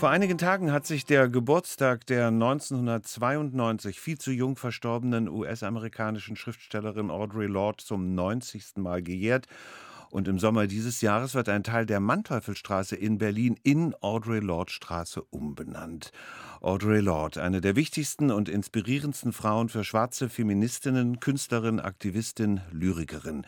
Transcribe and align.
Vor 0.00 0.08
einigen 0.08 0.38
Tagen 0.38 0.72
hat 0.72 0.86
sich 0.86 1.04
der 1.04 1.28
Geburtstag 1.28 2.06
der 2.06 2.28
1992 2.28 4.00
viel 4.00 4.16
zu 4.16 4.30
jung 4.30 4.56
verstorbenen 4.56 5.28
US-amerikanischen 5.28 6.36
Schriftstellerin 6.36 7.10
Audre 7.10 7.46
Lorde 7.46 7.84
zum 7.84 8.14
90. 8.14 8.78
Mal 8.78 9.02
gejährt. 9.02 9.46
Und 10.08 10.26
im 10.26 10.38
Sommer 10.38 10.66
dieses 10.66 11.02
Jahres 11.02 11.34
wird 11.34 11.50
ein 11.50 11.64
Teil 11.64 11.84
der 11.84 12.00
Manteuffelstraße 12.00 12.96
in 12.96 13.18
Berlin 13.18 13.60
in 13.62 13.94
Audre 14.00 14.40
Lorde 14.40 14.72
Straße 14.72 15.22
umbenannt. 15.22 16.12
Audre 16.62 17.00
Lorde, 17.00 17.42
eine 17.42 17.60
der 17.60 17.76
wichtigsten 17.76 18.30
und 18.30 18.48
inspirierendsten 18.48 19.34
Frauen 19.34 19.68
für 19.68 19.84
schwarze 19.84 20.30
Feministinnen, 20.30 21.20
Künstlerin, 21.20 21.78
Aktivistin, 21.78 22.62
Lyrikerin. 22.72 23.44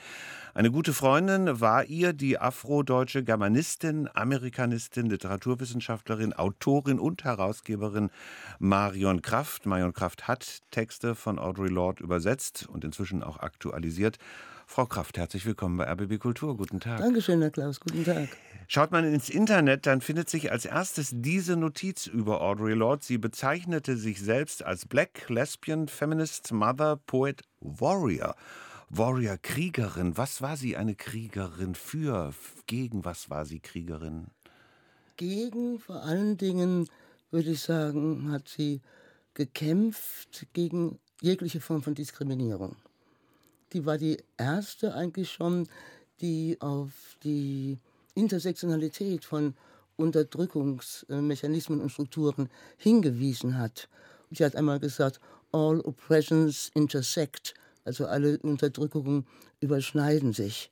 Eine 0.55 0.71
gute 0.71 0.93
Freundin 0.93 1.63
war 1.63 1.87
ihr 1.87 2.13
die 2.13 2.39
afrodeutsche 2.39 3.25
Germanistin, 3.25 4.07
Amerikanistin, 4.13 5.07
Literaturwissenschaftlerin, 5.07 6.35
Autorin 6.35 6.99
und 6.99 7.25
Herausgeberin 7.25 8.11
Marion 8.59 9.23
Kraft. 9.23 9.65
Marion 9.65 9.95
Kraft 9.95 10.29
hat 10.29 10.61
Texte 10.71 11.15
von 11.15 11.39
Audre 11.39 11.69
Lorde 11.69 12.05
übersetzt 12.05 12.69
und 12.71 12.85
inzwischen 12.85 13.23
auch 13.23 13.39
aktualisiert. 13.39 14.19
Frau 14.67 14.85
Kraft, 14.85 15.17
herzlich 15.17 15.47
willkommen 15.47 15.79
bei 15.79 15.91
RBB 15.91 16.19
Kultur. 16.19 16.55
Guten 16.55 16.81
Tag. 16.81 16.99
Dankeschön, 16.99 17.41
Herr 17.41 17.51
Klaus. 17.51 17.81
Guten 17.81 18.05
Tag. 18.05 18.29
Schaut 18.69 18.91
man 18.91 19.05
ins 19.05 19.31
Internet, 19.31 19.87
dann 19.87 20.03
findet 20.03 20.29
sich 20.29 20.53
als 20.53 20.67
erstes 20.67 21.13
diese 21.15 21.57
Notiz 21.57 22.07
über 22.07 22.43
Audre 22.43 22.75
Lorde. 22.75 23.03
Sie 23.03 23.17
bezeichnete 23.17 23.97
sich 23.97 24.21
selbst 24.21 24.63
als 24.63 24.85
Black, 24.85 25.31
Lesbian, 25.31 25.89
Feminist, 25.89 26.53
Mother, 26.53 26.97
Poet, 27.07 27.41
Warrior. 27.61 28.35
Warrior, 28.95 29.39
Kriegerin. 29.39 30.17
Was 30.17 30.43
war 30.43 30.57
sie 30.57 30.77
eine 30.77 30.95
Kriegerin 30.95 31.75
für? 31.75 32.35
Gegen 32.67 33.05
was 33.05 33.31
war 33.31 33.47
sie 33.47 33.59
Kriegerin? 33.59 34.27
Gegen 35.17 35.79
vor 35.81 36.03
allen 36.03 36.37
Dingen, 36.37 36.89
würde 37.31 37.51
ich 37.51 37.61
sagen, 37.61 38.31
hat 38.31 38.49
sie 38.49 38.81
gekämpft 39.35 40.47
gegen 40.53 40.99
jegliche 41.21 41.61
Form 41.61 41.83
von 41.83 41.95
Diskriminierung 41.95 42.77
die 43.73 43.87
war 43.87 43.99
die 43.99 44.19
erste 44.37 44.95
eigentlich 44.95 45.33
schon, 45.33 45.69
die 46.21 46.57
auf 46.61 46.91
die 47.25 47.79
Intersektionalität 48.15 49.25
von 49.25 49.55
Unterdrückungsmechanismen 49.97 51.81
und 51.81 51.91
Strukturen 51.91 52.49
hingewiesen 52.77 53.59
hat. 53.59 53.89
Sie 54.31 54.45
hat 54.45 54.57
einmal 54.57 54.81
gesagt, 54.81 55.21
all 55.53 55.81
oppressions 55.81 56.71
intersect, 56.75 57.55
also 57.85 58.07
alle 58.07 58.39
Unterdrückungen 58.39 59.27
überschneiden 59.61 60.33
sich. 60.33 60.71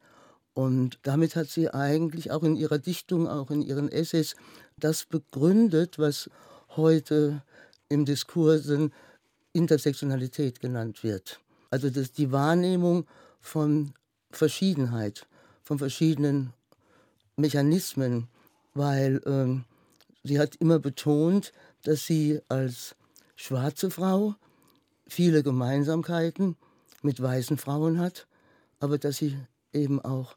Und 0.54 0.98
damit 1.02 1.36
hat 1.36 1.48
sie 1.48 1.72
eigentlich 1.72 2.30
auch 2.30 2.42
in 2.42 2.56
ihrer 2.56 2.78
Dichtung, 2.78 3.28
auch 3.28 3.50
in 3.50 3.62
ihren 3.62 3.90
Essays 3.90 4.34
das 4.76 5.04
begründet, 5.04 5.98
was 5.98 6.28
heute 6.76 7.42
im 7.88 8.04
Diskurs 8.04 8.70
Intersektionalität 9.52 10.60
genannt 10.60 11.02
wird. 11.02 11.40
Also 11.70 11.90
das, 11.90 12.12
die 12.12 12.32
Wahrnehmung 12.32 13.06
von 13.40 13.92
Verschiedenheit, 14.30 15.26
von 15.62 15.78
verschiedenen 15.78 16.52
Mechanismen, 17.36 18.28
weil 18.74 19.20
ähm, 19.26 19.64
sie 20.22 20.38
hat 20.38 20.56
immer 20.56 20.78
betont, 20.78 21.52
dass 21.84 22.06
sie 22.06 22.40
als 22.48 22.94
schwarze 23.36 23.90
Frau 23.90 24.34
viele 25.06 25.42
Gemeinsamkeiten 25.42 26.56
mit 27.02 27.20
weißen 27.20 27.58
Frauen 27.58 27.98
hat, 27.98 28.26
aber 28.78 28.98
dass 28.98 29.18
sie 29.18 29.36
eben 29.72 30.00
auch 30.00 30.36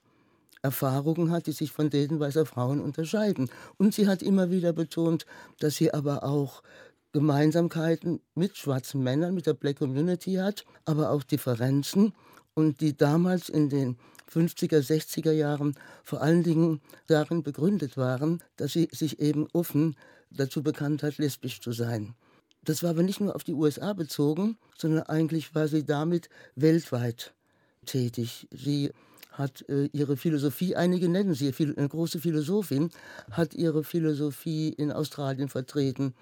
Erfahrungen 0.61 1.31
hat, 1.31 1.47
die 1.47 1.51
sich 1.51 1.71
von 1.71 1.89
denen 1.89 2.19
weißer 2.19 2.45
Frauen 2.45 2.81
unterscheiden. 2.81 3.49
Und 3.77 3.93
sie 3.93 4.07
hat 4.07 4.23
immer 4.23 4.49
wieder 4.49 4.71
betont, 4.71 5.25
dass 5.59 5.75
sie 5.75 5.93
aber 5.93 6.23
auch 6.23 6.63
Gemeinsamkeiten 7.11 8.21
mit 8.33 8.57
schwarzen 8.57 9.03
Männern, 9.03 9.35
mit 9.35 9.45
der 9.45 9.53
Black 9.53 9.77
Community 9.79 10.35
hat, 10.35 10.65
aber 10.85 11.11
auch 11.11 11.23
Differenzen 11.23 12.13
und 12.53 12.81
die 12.81 12.95
damals 12.95 13.49
in 13.49 13.69
den 13.69 13.97
50er, 14.31 14.79
60er 14.79 15.31
Jahren 15.31 15.75
vor 16.03 16.21
allen 16.21 16.43
Dingen 16.43 16.81
darin 17.07 17.43
begründet 17.43 17.97
waren, 17.97 18.41
dass 18.55 18.73
sie 18.73 18.89
sich 18.91 19.19
eben 19.19 19.47
offen 19.53 19.95
dazu 20.31 20.63
bekannt 20.63 21.03
hat, 21.03 21.17
lesbisch 21.17 21.61
zu 21.61 21.71
sein. 21.71 22.15
Das 22.65 22.83
war 22.83 22.91
aber 22.91 23.03
nicht 23.03 23.19
nur 23.19 23.35
auf 23.35 23.43
die 23.43 23.53
USA 23.53 23.93
bezogen, 23.93 24.57
sondern 24.77 25.03
eigentlich 25.03 25.53
war 25.53 25.67
sie 25.67 25.83
damit 25.83 26.29
weltweit 26.55 27.33
tätig. 27.85 28.47
Sie 28.51 28.91
hat 29.31 29.67
äh, 29.67 29.85
ihre 29.93 30.15
Philosophie, 30.15 30.75
einige 30.75 31.09
nennen 31.09 31.33
sie, 31.33 31.53
eine 31.59 31.89
große 31.89 32.19
Philosophin, 32.19 32.91
hat 33.31 33.53
ihre 33.53 33.83
Philosophie 33.83 34.69
in 34.69 34.91
Australien 34.91 35.49
vertreten, 35.49 36.13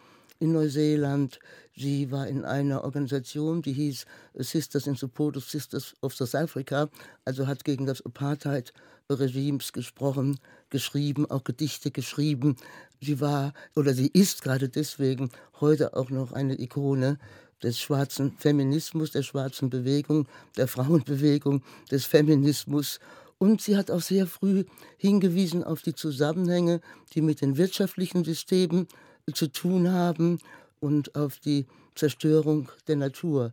in 0.42 0.52
Neuseeland. 0.52 1.40
Sie 1.76 2.12
war 2.12 2.28
in 2.28 2.44
einer 2.44 2.84
Organisation, 2.84 3.62
die 3.62 3.74
hieß 3.74 4.06
Sisters 4.34 4.88
in 4.88 4.96
Support 4.96 5.38
of 5.38 5.48
Sisters 5.48 5.94
of 6.02 6.14
South 6.14 6.36
Africa, 6.36 6.90
also 7.24 7.48
hat 7.48 7.64
gegen 7.64 7.86
das 7.86 8.06
Apartheid-Regimes 8.06 9.72
gesprochen, 9.72 10.40
geschrieben, 10.70 11.30
auch 11.30 11.44
Gedichte 11.44 11.92
geschrieben. 11.92 12.58
Sie 13.00 13.22
war 13.22 13.54
oder 13.76 13.94
sie 13.94 14.08
ist 14.08 14.42
gerade 14.42 14.68
deswegen 14.68 15.30
heute 15.62 15.96
auch 15.96 16.10
noch 16.10 16.34
eine 16.34 16.60
Ikone 16.60 17.20
des 17.62 17.80
schwarzen 17.80 18.32
Feminismus, 18.38 19.12
der 19.12 19.22
schwarzen 19.22 19.70
Bewegung, 19.70 20.28
der 20.58 20.68
Frauenbewegung, 20.68 21.64
des 21.92 22.06
Feminismus. 22.06 23.00
Und 23.38 23.62
sie 23.62 23.78
hat 23.78 23.92
auch 23.92 24.02
sehr 24.02 24.28
früh 24.28 24.66
hingewiesen 24.98 25.64
auf 25.64 25.82
die 25.82 25.96
Zusammenhänge, 25.96 26.82
die 27.14 27.22
mit 27.22 27.42
den 27.42 27.58
wirtschaftlichen 27.58 28.24
Systemen 28.24 28.88
zu 29.34 29.48
tun 29.48 29.92
haben 29.92 30.40
und 30.80 31.16
auf 31.16 31.40
die 31.40 31.66
Zerstörung 31.96 32.70
der 32.88 32.96
Natur. 32.96 33.52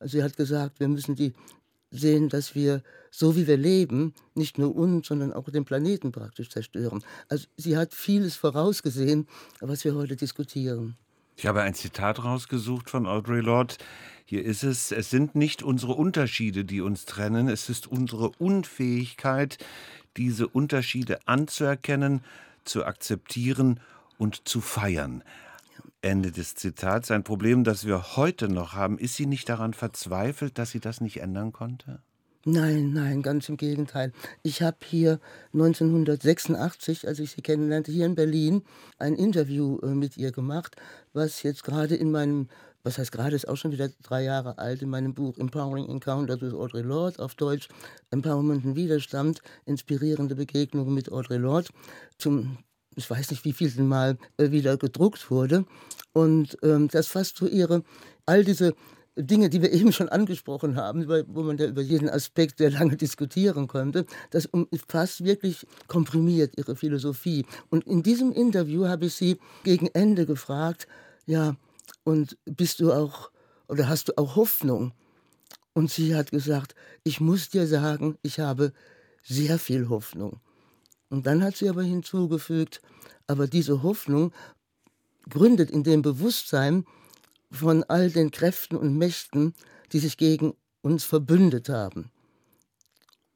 Sie 0.00 0.22
hat 0.22 0.36
gesagt, 0.36 0.80
wir 0.80 0.88
müssen 0.88 1.14
die 1.14 1.32
sehen, 1.90 2.28
dass 2.28 2.54
wir, 2.54 2.82
so 3.10 3.36
wie 3.36 3.46
wir 3.46 3.56
leben, 3.56 4.14
nicht 4.34 4.58
nur 4.58 4.74
uns, 4.74 5.06
sondern 5.06 5.32
auch 5.32 5.48
den 5.48 5.64
Planeten 5.64 6.12
praktisch 6.12 6.50
zerstören. 6.50 7.04
Also 7.28 7.46
sie 7.56 7.76
hat 7.76 7.94
vieles 7.94 8.36
vorausgesehen, 8.36 9.28
was 9.60 9.84
wir 9.84 9.94
heute 9.94 10.16
diskutieren. 10.16 10.96
Ich 11.36 11.46
habe 11.46 11.62
ein 11.62 11.74
Zitat 11.74 12.22
rausgesucht 12.22 12.90
von 12.90 13.06
Audre 13.06 13.40
Lorde. 13.40 13.74
Hier 14.24 14.44
ist 14.44 14.62
es, 14.62 14.92
es 14.92 15.10
sind 15.10 15.34
nicht 15.34 15.62
unsere 15.62 15.92
Unterschiede, 15.92 16.64
die 16.64 16.80
uns 16.80 17.04
trennen, 17.04 17.48
es 17.48 17.68
ist 17.68 17.86
unsere 17.86 18.30
Unfähigkeit, 18.38 19.58
diese 20.16 20.48
Unterschiede 20.48 21.18
anzuerkennen, 21.26 22.22
zu 22.64 22.84
akzeptieren 22.84 23.80
und 24.18 24.48
zu 24.48 24.60
feiern. 24.60 25.22
Ende 26.02 26.32
des 26.32 26.54
Zitats. 26.54 27.10
Ein 27.10 27.24
Problem, 27.24 27.64
das 27.64 27.86
wir 27.86 28.16
heute 28.16 28.48
noch 28.48 28.74
haben. 28.74 28.98
Ist 28.98 29.16
sie 29.16 29.26
nicht 29.26 29.48
daran 29.48 29.72
verzweifelt, 29.72 30.58
dass 30.58 30.70
sie 30.70 30.80
das 30.80 31.00
nicht 31.00 31.20
ändern 31.20 31.52
konnte? 31.52 32.02
Nein, 32.46 32.92
nein, 32.92 33.22
ganz 33.22 33.48
im 33.48 33.56
Gegenteil. 33.56 34.12
Ich 34.42 34.60
habe 34.60 34.76
hier 34.84 35.18
1986, 35.54 37.08
als 37.08 37.18
ich 37.18 37.30
sie 37.30 37.40
kennenlernte, 37.40 37.90
hier 37.90 38.04
in 38.04 38.14
Berlin, 38.14 38.64
ein 38.98 39.14
Interview 39.14 39.78
äh, 39.78 39.94
mit 39.94 40.18
ihr 40.18 40.30
gemacht, 40.30 40.76
was 41.14 41.42
jetzt 41.42 41.64
gerade 41.64 41.94
in 41.94 42.10
meinem, 42.10 42.48
was 42.82 42.98
heißt 42.98 43.12
gerade, 43.12 43.34
ist 43.34 43.48
auch 43.48 43.56
schon 43.56 43.72
wieder 43.72 43.88
drei 44.02 44.24
Jahre 44.24 44.58
alt, 44.58 44.82
in 44.82 44.90
meinem 44.90 45.14
Buch 45.14 45.38
Empowering 45.38 45.88
Encounters 45.88 46.42
with 46.42 46.52
Audre 46.52 46.82
Lorde, 46.82 47.18
auf 47.18 47.34
Deutsch 47.34 47.68
Empowerment 48.10 48.62
und 48.66 48.76
Widerstand, 48.76 49.40
inspirierende 49.64 50.34
Begegnungen 50.34 50.92
mit 50.92 51.10
Audre 51.10 51.38
Lorde, 51.38 51.68
zum 52.18 52.58
ich 52.96 53.08
weiß 53.08 53.30
nicht, 53.30 53.44
wie 53.44 53.52
viel 53.52 53.70
Mal 53.82 54.16
äh, 54.36 54.50
wieder 54.50 54.76
gedruckt 54.76 55.30
wurde. 55.30 55.64
Und 56.12 56.56
ähm, 56.62 56.88
das 56.88 57.08
fasst 57.08 57.36
so 57.38 57.46
ihre, 57.46 57.82
all 58.26 58.44
diese 58.44 58.74
Dinge, 59.16 59.48
die 59.48 59.62
wir 59.62 59.72
eben 59.72 59.92
schon 59.92 60.08
angesprochen 60.08 60.76
haben, 60.76 61.08
wo 61.08 61.42
man 61.42 61.58
ja 61.58 61.66
über 61.66 61.82
jeden 61.82 62.08
Aspekt 62.08 62.58
sehr 62.58 62.70
lange 62.70 62.96
diskutieren 62.96 63.68
konnte, 63.68 64.06
das 64.30 64.48
fast 64.88 65.24
wirklich 65.24 65.66
komprimiert 65.88 66.56
ihre 66.56 66.76
Philosophie. 66.76 67.46
Und 67.70 67.86
in 67.86 68.02
diesem 68.02 68.32
Interview 68.32 68.86
habe 68.86 69.06
ich 69.06 69.14
sie 69.14 69.38
gegen 69.64 69.88
Ende 69.88 70.26
gefragt, 70.26 70.86
ja, 71.26 71.56
und 72.04 72.36
bist 72.44 72.80
du 72.80 72.92
auch, 72.92 73.30
oder 73.68 73.88
hast 73.88 74.08
du 74.08 74.18
auch 74.18 74.36
Hoffnung? 74.36 74.92
Und 75.72 75.90
sie 75.90 76.14
hat 76.14 76.30
gesagt, 76.30 76.74
ich 77.02 77.20
muss 77.20 77.48
dir 77.48 77.66
sagen, 77.66 78.16
ich 78.22 78.38
habe 78.38 78.72
sehr 79.24 79.58
viel 79.58 79.88
Hoffnung. 79.88 80.40
Und 81.14 81.26
dann 81.26 81.44
hat 81.44 81.56
sie 81.56 81.68
aber 81.68 81.84
hinzugefügt, 81.84 82.82
aber 83.28 83.46
diese 83.46 83.84
Hoffnung 83.84 84.32
gründet 85.30 85.70
in 85.70 85.84
dem 85.84 86.02
Bewusstsein 86.02 86.84
von 87.52 87.84
all 87.84 88.10
den 88.10 88.32
Kräften 88.32 88.76
und 88.76 88.98
Mächten, 88.98 89.54
die 89.92 90.00
sich 90.00 90.16
gegen 90.16 90.54
uns 90.82 91.04
verbündet 91.04 91.68
haben. 91.68 92.10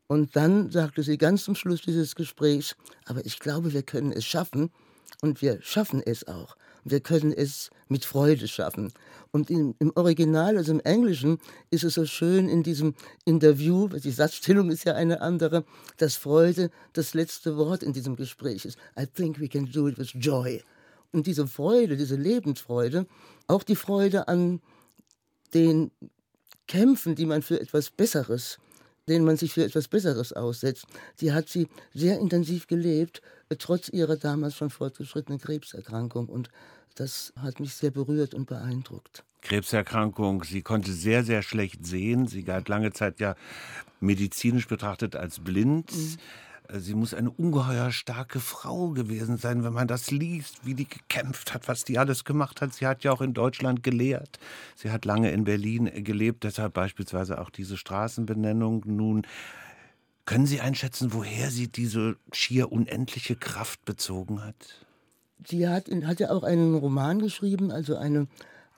Und 0.09 0.35
dann 0.35 0.73
sagte 0.73 1.05
sie 1.05 1.19
ganz 1.19 1.45
zum 1.45 1.55
Schluss 1.55 1.81
dieses 1.83 2.17
Gesprächs, 2.17 2.75
aber 3.05 3.25
ich 3.25 3.39
glaube, 3.39 3.73
wir 3.73 3.85
können 3.85 4.11
es 4.11 4.25
schaffen 4.25 4.73
und 5.23 5.41
wir 5.41 5.63
schaffen 5.63 6.03
es 6.05 6.27
auch. 6.27 6.57
Wir 6.83 6.99
können 6.99 7.33
es 7.33 7.71
mit 7.87 8.05
Freude 8.05 8.49
schaffen. 8.49 8.93
Und 9.31 9.51
im, 9.51 9.75
im, 9.79 9.93
Original, 9.95 10.57
also 10.57 10.73
im 10.73 10.81
Englischen, 10.81 11.39
ist 11.71 11.85
es 11.85 11.95
so 11.95 12.07
schön 12.07 12.49
in 12.49 12.63
diesem 12.63 12.95
Interview, 13.25 13.89
die 13.89 14.11
Satzstellung 14.11 14.71
ist 14.71 14.85
ja 14.85 14.95
eine 14.95 15.21
andere, 15.21 15.65
dass 15.99 16.17
Freude 16.17 16.71
das 16.93 17.15
letzte 17.15 17.57
Wort 17.57 17.83
in 17.83 17.93
diesem 17.93 18.17
Gespräch 18.17 18.65
ist. 18.65 18.79
I 18.99 19.07
think 19.07 19.41
we 19.41 19.49
can 19.49 19.71
do 19.71 19.89
it 19.89 19.99
with 19.99 20.13
joy. 20.15 20.63
Und 21.13 21.27
diese 21.27 21.47
Freude, 21.47 21.97
diese 21.97 22.17
Lebensfreude, 22.17 23.07
auch 23.47 23.63
die 23.63 23.77
Freude 23.77 24.29
an 24.29 24.61
den 25.55 25.91
Kämpfen, 26.67 27.15
die 27.15 27.27
man 27.27 27.43
für 27.43 27.61
etwas 27.61 27.91
Besseres, 27.91 28.59
denen 29.09 29.25
man 29.25 29.37
sich 29.37 29.55
für 29.55 29.65
etwas 29.65 29.89
Besseres 29.89 30.35
aussetzt, 30.35 30.87
die 31.21 31.33
hat 31.33 31.49
sie 31.49 31.69
sehr 31.95 32.19
intensiv 32.19 32.67
gelebt, 32.67 33.23
trotz 33.57 33.89
ihrer 33.89 34.17
damals 34.17 34.57
schon 34.57 34.71
fortgeschrittenen 34.71 35.41
Krebserkrankung. 35.41 36.29
Und 36.29 36.51
das 36.95 37.33
hat 37.37 37.61
mich 37.61 37.75
sehr 37.75 37.91
berührt 37.91 38.35
und 38.35 38.47
beeindruckt. 38.47 39.25
Krebserkrankung, 39.43 40.45
sie 40.45 40.63
konnte 40.63 40.93
sehr, 40.93 41.25
sehr 41.25 41.43
schlecht 41.43 41.87
sehen. 41.87 42.27
Sie 42.27 42.43
galt 42.43 42.69
lange 42.69 42.93
Zeit 42.93 43.21
ja 43.21 43.37
medizinisch 44.01 44.67
betrachtet 44.67 45.17
als 45.17 45.41
blind. 45.41 45.97
Mhm. 45.97 46.17
Sie 46.71 46.95
muss 46.95 47.15
eine 47.15 47.31
ungeheuer 47.31 47.91
starke 47.93 48.41
Frau 48.41 48.91
gewesen 48.91 49.39
sein, 49.39 49.65
wenn 49.65 49.73
man 49.73 49.89
das 49.89 50.11
liest, 50.11 50.67
wie 50.67 50.75
die 50.75 50.87
gekämpft 50.87 51.55
hat, 51.55 51.67
was 51.67 51.85
die 51.85 51.99
alles 51.99 52.25
gemacht 52.25 52.61
hat. 52.61 52.75
Sie 52.75 52.87
hat 52.87 53.05
ja 53.05 53.13
auch 53.13 53.23
in 53.23 53.33
Deutschland 53.33 53.83
gelehrt. 53.83 54.39
Sie 54.77 54.91
hat 54.91 55.07
lange 55.07 55.31
in 55.31 55.45
Berlin 55.45 55.91
gelebt, 56.05 56.45
deshalb 56.45 56.75
beispielsweise 56.75 57.41
auch 57.41 57.49
diese 57.49 57.79
Straßenbenennung. 57.79 58.83
Nun, 58.85 59.27
können 60.29 60.45
Sie 60.45 60.61
einschätzen, 60.61 61.15
woher 61.15 61.51
sie 61.51 61.69
diese 61.69 62.17
schier 62.33 62.71
unendliche 62.71 63.35
Kraft 63.35 63.87
bezogen 63.87 64.45
hat? 64.45 64.85
Sie 65.43 65.67
hat, 65.67 65.89
hat 65.89 66.21
ja 66.21 66.29
auch 66.33 66.43
einen 66.43 66.75
Roman 66.75 67.19
geschrieben, 67.19 67.71
also 67.71 67.97
eine, 67.97 68.27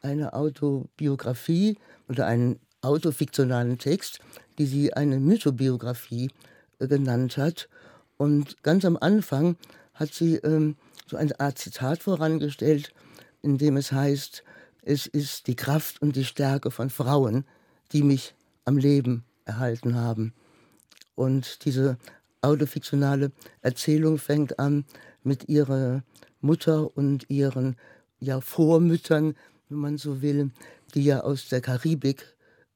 eine 0.00 0.32
Autobiografie 0.34 1.76
oder 2.08 2.26
einen 2.26 2.60
autofiktionalen 2.82 3.78
Text, 3.78 4.20
die 4.58 4.66
sie 4.66 4.94
eine 4.94 5.18
Mythobiografie 5.18 6.30
äh, 6.78 6.86
genannt 6.86 7.36
hat. 7.36 7.68
Und 8.16 8.62
ganz 8.62 8.84
am 8.84 8.96
Anfang 8.96 9.56
hat 9.94 10.14
sie 10.14 10.36
ähm, 10.36 10.76
so 11.08 11.16
eine 11.16 11.40
Art 11.40 11.58
Zitat 11.58 12.04
vorangestellt, 12.04 12.92
in 13.42 13.58
dem 13.58 13.76
es 13.76 13.90
heißt, 13.90 14.44
es 14.82 15.08
ist 15.08 15.48
die 15.48 15.56
Kraft 15.56 16.00
und 16.00 16.14
die 16.14 16.24
Stärke 16.24 16.70
von 16.70 16.90
Frauen, 16.90 17.44
die 17.90 18.04
mich 18.04 18.36
am 18.66 18.76
Leben 18.76 19.24
erhalten 19.46 19.96
haben. 19.96 20.32
Und 21.20 21.64
diese 21.64 21.98
autofiktionale 22.42 23.30
Erzählung 23.60 24.18
fängt 24.18 24.58
an 24.58 24.84
mit 25.22 25.48
ihrer 25.48 26.02
Mutter 26.40 26.96
und 26.96 27.28
ihren 27.28 27.76
ja, 28.20 28.40
Vormüttern, 28.40 29.34
wenn 29.68 29.78
man 29.78 29.98
so 29.98 30.22
will, 30.22 30.50
die 30.94 31.04
ja 31.04 31.20
aus 31.20 31.48
der 31.48 31.60
Karibik 31.60 32.24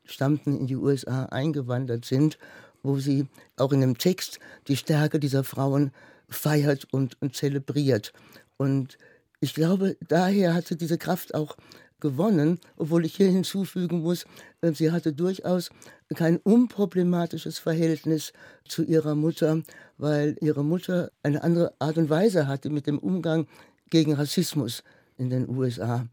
stammten, 0.05 0.59
in 0.59 0.67
die 0.67 0.77
USA 0.77 1.25
eingewandert 1.27 2.05
sind 2.05 2.39
wo 2.85 2.99
sie 2.99 3.27
auch 3.57 3.73
in 3.73 3.81
dem 3.81 3.99
Text 3.99 4.39
die 4.69 4.77
Stärke 4.77 5.19
dieser 5.19 5.43
Frauen 5.43 5.91
feiert 6.29 6.87
und, 6.93 7.21
und 7.21 7.35
zelebriert. 7.35 8.13
Und 8.57 8.99
ich 9.41 9.55
glaube, 9.55 9.97
daher 10.07 10.55
hat 10.55 10.69
sie 10.69 10.77
diese 10.77 10.99
Kraft 10.99 11.35
auch 11.35 11.57
gewonnen, 12.01 12.59
obwohl 12.77 13.05
ich 13.05 13.17
hier 13.17 13.29
hinzufügen 13.29 14.03
muss, 14.03 14.27
äh, 14.61 14.73
sie 14.73 14.91
hatte 14.93 15.13
durchaus 15.13 15.71
kein 16.15 16.39
unproblematisches 16.39 17.59
Verhältnis 17.59 18.33
zu 18.67 18.83
ihrer 18.85 19.15
Mutter, 19.15 19.63
weil 19.99 20.37
ihre 20.41 20.65
Mutter 20.65 21.11
eine 21.23 21.43
andere 21.43 21.73
Art 21.79 21.97
und 21.97 22.11
Weise 22.11 22.47
hatte 22.47 22.71
mit 22.71 22.87
dem 22.87 22.99
Umgang 22.99 23.47
gegen 23.91 24.15
Rassismus 24.15 24.83
in 25.17 25.31
den 25.31 25.49
USA. 25.49 26.07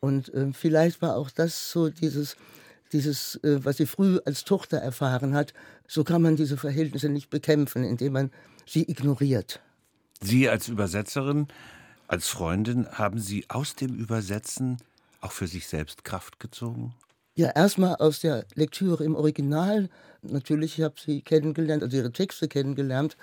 Und 0.00 0.32
äh, 0.34 0.52
vielleicht 0.52 1.02
war 1.02 1.16
auch 1.16 1.30
das 1.30 1.70
so 1.70 1.90
dieses 1.90 2.36
dieses, 2.92 3.36
äh, 3.42 3.64
was 3.64 3.78
sie 3.78 3.86
früh 3.86 4.18
als 4.24 4.44
Tochter 4.44 4.78
erfahren 4.78 5.34
hat, 5.34 5.52
so 5.86 6.04
kann 6.04 6.22
man 6.22 6.36
diese 6.36 6.56
Verhältnisse 6.56 7.08
nicht 7.08 7.30
bekämpfen, 7.30 7.84
indem 7.84 8.12
man 8.12 8.30
sie 8.66 8.88
ignoriert. 8.88 9.60
Sie 10.20 10.48
als 10.48 10.68
Übersetzerin, 10.68 11.48
als 12.08 12.28
Freundin, 12.28 12.86
haben 12.90 13.18
Sie 13.18 13.44
aus 13.48 13.74
dem 13.74 13.94
Übersetzen 13.94 14.78
auch 15.26 15.32
für 15.32 15.46
sich 15.46 15.66
selbst 15.66 16.04
Kraft 16.04 16.40
gezogen? 16.40 16.94
Ja, 17.34 17.50
erstmal 17.50 17.96
aus 17.96 18.20
der 18.20 18.46
Lektüre 18.54 19.04
im 19.04 19.14
Original. 19.14 19.90
Natürlich, 20.22 20.78
ich 20.78 20.84
habe 20.84 20.94
sie 20.98 21.20
kennengelernt, 21.20 21.82
also 21.82 21.96
ihre 21.96 22.12
Texte 22.12 22.48
kennengelernt, 22.48 23.16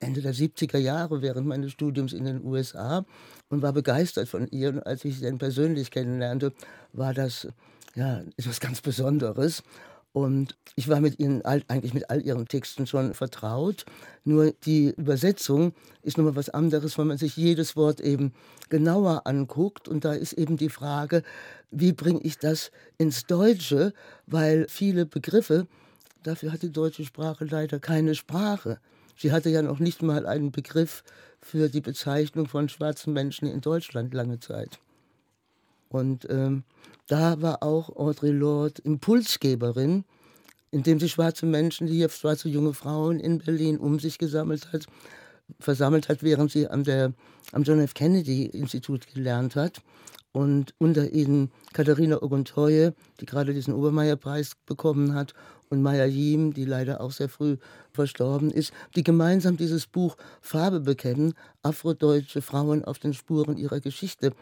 Ende 0.00 0.20
der 0.20 0.34
70er 0.34 0.78
Jahre 0.78 1.22
während 1.22 1.46
meines 1.46 1.70
Studiums 1.70 2.12
in 2.12 2.24
den 2.24 2.44
USA 2.44 3.04
und 3.48 3.62
war 3.62 3.72
begeistert 3.72 4.28
von 4.28 4.48
ihr. 4.48 4.70
Und 4.70 4.80
als 4.80 5.04
ich 5.04 5.18
sie 5.18 5.24
dann 5.24 5.38
persönlich 5.38 5.90
kennenlernte, 5.90 6.52
war 6.92 7.14
das 7.14 7.46
ja, 7.94 8.22
etwas 8.36 8.58
ganz 8.58 8.80
Besonderes. 8.80 9.62
Und 10.16 10.56
ich 10.76 10.88
war 10.88 11.02
mit 11.02 11.18
ihnen 11.20 11.42
eigentlich 11.44 11.92
mit 11.92 12.08
all 12.08 12.22
ihren 12.22 12.48
Texten 12.48 12.86
schon 12.86 13.12
vertraut. 13.12 13.84
Nur 14.24 14.52
die 14.64 14.94
Übersetzung 14.96 15.74
ist 16.00 16.16
nochmal 16.16 16.36
was 16.36 16.48
anderes, 16.48 16.96
weil 16.96 17.04
man 17.04 17.18
sich 17.18 17.36
jedes 17.36 17.76
Wort 17.76 18.00
eben 18.00 18.32
genauer 18.70 19.26
anguckt. 19.26 19.88
Und 19.88 20.06
da 20.06 20.14
ist 20.14 20.32
eben 20.32 20.56
die 20.56 20.70
Frage, 20.70 21.22
wie 21.70 21.92
bringe 21.92 22.22
ich 22.22 22.38
das 22.38 22.70
ins 22.96 23.26
Deutsche? 23.26 23.92
Weil 24.26 24.64
viele 24.70 25.04
Begriffe, 25.04 25.66
dafür 26.22 26.50
hat 26.50 26.62
die 26.62 26.72
deutsche 26.72 27.04
Sprache 27.04 27.44
leider 27.44 27.78
keine 27.78 28.14
Sprache. 28.14 28.80
Sie 29.18 29.32
hatte 29.32 29.50
ja 29.50 29.60
noch 29.60 29.80
nicht 29.80 30.00
mal 30.00 30.24
einen 30.24 30.50
Begriff 30.50 31.04
für 31.42 31.68
die 31.68 31.82
Bezeichnung 31.82 32.46
von 32.48 32.70
schwarzen 32.70 33.12
Menschen 33.12 33.48
in 33.48 33.60
Deutschland 33.60 34.14
lange 34.14 34.40
Zeit. 34.40 34.78
Und 35.88 36.26
ähm, 36.30 36.64
da 37.06 37.40
war 37.40 37.62
auch 37.62 37.94
Audre 37.96 38.30
Lorde 38.30 38.82
Impulsgeberin, 38.82 40.04
indem 40.70 40.98
sie 40.98 41.08
schwarze 41.08 41.46
Menschen, 41.46 41.86
die 41.86 42.06
schwarze 42.08 42.48
junge 42.48 42.74
Frauen 42.74 43.20
in 43.20 43.38
Berlin 43.38 43.78
um 43.78 43.98
sich 43.98 44.18
gesammelt 44.18 44.72
hat, 44.72 44.86
versammelt 45.60 46.08
hat, 46.08 46.22
während 46.22 46.50
sie 46.50 46.66
an 46.66 46.84
der, 46.84 47.12
am 47.52 47.62
John 47.62 47.80
F. 47.80 47.94
Kennedy 47.94 48.46
Institut 48.46 49.06
gelernt 49.14 49.56
hat. 49.56 49.80
Und 50.32 50.74
unter 50.76 51.12
ihnen 51.12 51.50
Katharina 51.72 52.22
Oguntoye, 52.22 52.92
die 53.20 53.26
gerade 53.26 53.54
diesen 53.54 53.72
Obermeier-Preis 53.72 54.52
bekommen 54.66 55.14
hat, 55.14 55.32
und 55.68 55.82
Maya 55.82 56.04
Yim, 56.04 56.52
die 56.52 56.64
leider 56.64 57.00
auch 57.00 57.10
sehr 57.10 57.28
früh 57.28 57.56
verstorben 57.92 58.50
ist, 58.50 58.72
die 58.94 59.02
gemeinsam 59.02 59.56
dieses 59.56 59.86
Buch 59.86 60.16
Farbe 60.40 60.80
bekennen, 60.80 61.34
afrodeutsche 61.62 62.42
Frauen 62.42 62.84
auf 62.84 62.98
den 62.98 63.14
Spuren 63.14 63.56
ihrer 63.56 63.80
Geschichte 63.80 64.32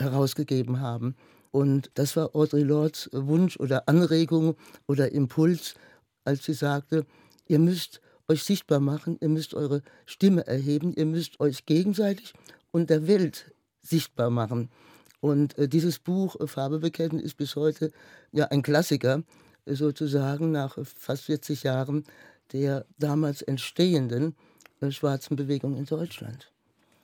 herausgegeben 0.00 0.80
haben. 0.80 1.16
Und 1.50 1.90
das 1.94 2.16
war 2.16 2.34
Audre 2.34 2.62
Lords 2.62 3.08
Wunsch 3.12 3.58
oder 3.58 3.88
Anregung 3.88 4.56
oder 4.86 5.12
Impuls, 5.12 5.74
als 6.24 6.44
sie 6.44 6.52
sagte, 6.52 7.06
ihr 7.46 7.58
müsst 7.58 8.00
euch 8.28 8.42
sichtbar 8.44 8.80
machen, 8.80 9.16
ihr 9.20 9.28
müsst 9.28 9.54
eure 9.54 9.82
Stimme 10.04 10.46
erheben, 10.46 10.92
ihr 10.92 11.06
müsst 11.06 11.40
euch 11.40 11.64
gegenseitig 11.64 12.34
und 12.70 12.90
der 12.90 13.06
Welt 13.06 13.52
sichtbar 13.82 14.30
machen. 14.30 14.70
Und 15.20 15.58
äh, 15.58 15.68
dieses 15.68 15.98
Buch 15.98 16.38
äh, 16.38 16.46
Farbe 16.46 16.78
bekennen 16.78 17.18
ist 17.18 17.36
bis 17.36 17.56
heute 17.56 17.90
ja 18.30 18.46
ein 18.46 18.62
Klassiker, 18.62 19.22
äh, 19.64 19.74
sozusagen 19.74 20.52
nach 20.52 20.78
fast 20.84 21.24
40 21.24 21.64
Jahren 21.64 22.04
der 22.52 22.86
damals 22.98 23.42
entstehenden 23.42 24.36
äh, 24.80 24.90
schwarzen 24.90 25.36
Bewegung 25.36 25.76
in 25.76 25.86
Deutschland. 25.86 26.52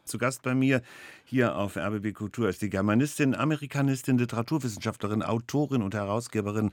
Zu 0.04 0.18
Gast 0.18 0.42
bei 0.42 0.54
mir 0.54 0.82
hier 1.24 1.56
auf 1.56 1.78
RBB 1.78 2.12
Kultur 2.12 2.50
ist 2.50 2.60
die 2.60 2.68
Germanistin, 2.68 3.34
Amerikanistin, 3.34 4.18
Literaturwissenschaftlerin, 4.18 5.22
Autorin 5.22 5.80
und 5.80 5.94
Herausgeberin 5.94 6.72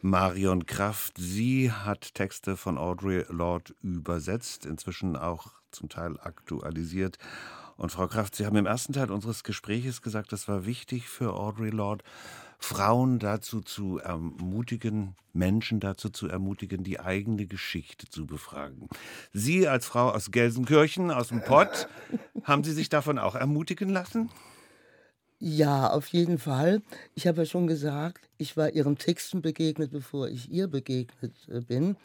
Marion 0.00 0.66
Kraft. 0.66 1.14
Sie 1.16 1.70
hat 1.70 2.12
Texte 2.14 2.56
von 2.56 2.78
Audre 2.78 3.24
Lorde 3.28 3.72
übersetzt, 3.82 4.66
inzwischen 4.66 5.16
auch 5.16 5.52
zum 5.70 5.90
Teil 5.90 6.18
aktualisiert. 6.18 7.18
Und 7.76 7.92
Frau 7.92 8.08
Kraft, 8.08 8.34
Sie 8.34 8.46
haben 8.46 8.56
im 8.56 8.66
ersten 8.66 8.92
Teil 8.92 9.12
unseres 9.12 9.44
Gespräches 9.44 10.02
gesagt, 10.02 10.32
das 10.32 10.48
war 10.48 10.66
wichtig 10.66 11.08
für 11.08 11.34
Audre 11.34 11.70
Lorde, 11.70 12.04
Frauen 12.64 13.18
dazu 13.18 13.60
zu 13.60 13.98
ermutigen, 13.98 15.16
Menschen 15.32 15.80
dazu 15.80 16.10
zu 16.10 16.28
ermutigen, 16.28 16.84
die 16.84 17.00
eigene 17.00 17.46
Geschichte 17.46 18.08
zu 18.08 18.26
befragen. 18.26 18.88
Sie 19.32 19.66
als 19.66 19.86
Frau 19.86 20.10
aus 20.10 20.30
Gelsenkirchen, 20.30 21.10
aus 21.10 21.28
dem 21.28 21.42
Pott, 21.42 21.88
haben 22.44 22.64
Sie 22.64 22.72
sich 22.72 22.88
davon 22.88 23.18
auch 23.18 23.34
ermutigen 23.34 23.88
lassen? 23.88 24.30
Ja, 25.38 25.90
auf 25.90 26.06
jeden 26.08 26.38
Fall. 26.38 26.82
Ich 27.16 27.26
habe 27.26 27.38
ja 27.38 27.46
schon 27.46 27.66
gesagt, 27.66 28.28
ich 28.38 28.56
war 28.56 28.70
ihren 28.70 28.96
Texten 28.96 29.42
begegnet, 29.42 29.90
bevor 29.90 30.28
ich 30.28 30.48
ihr 30.50 30.68
begegnet 30.68 31.34
äh, 31.48 31.60
bin. 31.60 31.96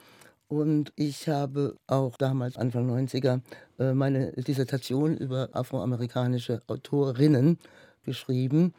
Und 0.47 0.91
ich 0.95 1.27
habe 1.27 1.75
auch 1.85 2.17
damals, 2.17 2.57
Anfang 2.57 2.89
90er, 2.89 3.41
äh, 3.77 3.93
meine 3.93 4.31
Dissertation 4.31 5.17
über 5.17 5.49
afroamerikanische 5.53 6.61
Autorinnen 6.67 7.59
geschrieben. 8.05 8.73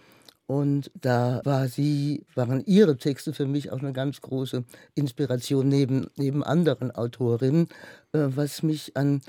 Und 0.48 0.90
da 0.98 1.42
war 1.44 1.68
sie, 1.68 2.24
waren 2.34 2.64
ihre 2.64 2.96
Texte 2.96 3.34
für 3.34 3.46
mich 3.46 3.70
auch 3.70 3.80
eine 3.80 3.92
ganz 3.92 4.22
große 4.22 4.64
Inspiration 4.94 5.68
neben, 5.68 6.06
neben 6.16 6.42
anderen 6.42 6.90
Autorinnen. 6.90 7.68
Äh, 8.12 8.28
was 8.34 8.62
mich 8.62 8.96
an 8.96 9.20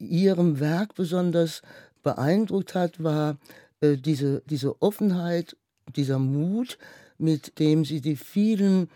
ihrem 0.00 0.58
Werk 0.58 0.96
besonders 0.96 1.62
beeindruckt 2.02 2.74
hat, 2.74 3.00
war 3.00 3.38
äh, 3.80 3.96
diese, 3.96 4.42
diese 4.46 4.82
Offenheit, 4.82 5.56
dieser 5.94 6.18
Mut, 6.18 6.76
mit 7.18 7.60
dem 7.60 7.84
sie 7.84 8.00
die 8.00 8.16
vielen, 8.16 8.90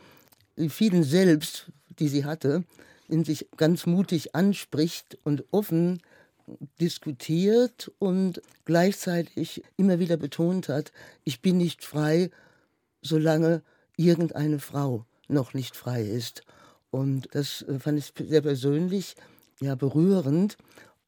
die 0.56 0.68
vielen 0.68 1.04
Selbst, 1.04 1.70
die 2.00 2.08
sie 2.08 2.24
hatte, 2.24 2.64
in 3.06 3.24
sich 3.24 3.46
ganz 3.56 3.86
mutig 3.86 4.34
anspricht 4.34 5.16
und 5.22 5.44
offen 5.52 6.02
diskutiert 6.80 7.90
und 7.98 8.40
gleichzeitig 8.64 9.62
immer 9.76 9.98
wieder 9.98 10.16
betont 10.16 10.68
hat, 10.68 10.92
ich 11.24 11.42
bin 11.42 11.56
nicht 11.56 11.84
frei, 11.84 12.30
solange 13.02 13.62
irgendeine 13.96 14.58
Frau 14.58 15.06
noch 15.28 15.54
nicht 15.54 15.76
frei 15.76 16.02
ist. 16.02 16.42
Und 16.90 17.28
das 17.32 17.62
äh, 17.62 17.78
fand 17.78 17.98
ich 17.98 18.12
sehr 18.28 18.42
persönlich, 18.42 19.16
ja 19.60 19.74
berührend. 19.74 20.56